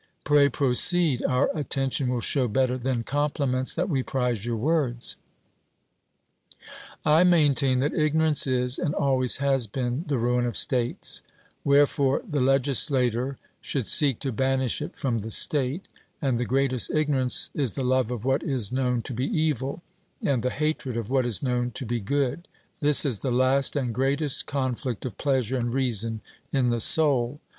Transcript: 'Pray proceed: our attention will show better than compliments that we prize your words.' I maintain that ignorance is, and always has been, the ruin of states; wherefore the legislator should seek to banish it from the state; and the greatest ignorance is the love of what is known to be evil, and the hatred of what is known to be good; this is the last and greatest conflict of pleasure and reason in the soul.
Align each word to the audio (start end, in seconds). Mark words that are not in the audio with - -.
'Pray 0.23 0.49
proceed: 0.49 1.23
our 1.29 1.51
attention 1.53 2.09
will 2.09 2.21
show 2.21 2.47
better 2.47 2.75
than 2.75 3.03
compliments 3.03 3.75
that 3.75 3.87
we 3.87 4.01
prize 4.01 4.43
your 4.47 4.57
words.' 4.57 5.15
I 7.05 7.23
maintain 7.23 7.81
that 7.81 7.93
ignorance 7.93 8.47
is, 8.47 8.79
and 8.79 8.95
always 8.95 9.37
has 9.37 9.67
been, 9.67 10.05
the 10.07 10.17
ruin 10.17 10.47
of 10.47 10.57
states; 10.57 11.21
wherefore 11.63 12.23
the 12.27 12.41
legislator 12.41 13.37
should 13.61 13.85
seek 13.85 14.17
to 14.21 14.31
banish 14.31 14.81
it 14.81 14.97
from 14.97 15.19
the 15.19 15.29
state; 15.29 15.87
and 16.19 16.39
the 16.39 16.45
greatest 16.45 16.89
ignorance 16.89 17.51
is 17.53 17.73
the 17.73 17.83
love 17.83 18.09
of 18.09 18.25
what 18.25 18.41
is 18.41 18.71
known 18.71 19.03
to 19.03 19.13
be 19.13 19.27
evil, 19.27 19.83
and 20.23 20.41
the 20.41 20.49
hatred 20.49 20.97
of 20.97 21.11
what 21.11 21.27
is 21.27 21.43
known 21.43 21.69
to 21.75 21.85
be 21.85 21.99
good; 21.99 22.47
this 22.79 23.05
is 23.05 23.19
the 23.19 23.29
last 23.29 23.75
and 23.75 23.93
greatest 23.93 24.47
conflict 24.47 25.05
of 25.05 25.19
pleasure 25.19 25.59
and 25.59 25.75
reason 25.75 26.21
in 26.51 26.69
the 26.69 26.81
soul. 26.81 27.39